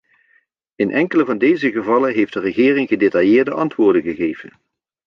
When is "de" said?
2.33-2.39